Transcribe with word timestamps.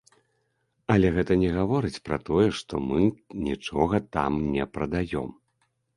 Але 0.93 1.11
гэта 1.17 1.33
не 1.43 1.51
гаворыць 1.57 2.01
пра 2.09 2.17
тое, 2.29 2.47
што 2.61 2.73
мы 2.89 3.01
нічога 3.49 3.95
там 4.19 4.31
не 4.55 4.65
прадаём. 4.79 5.29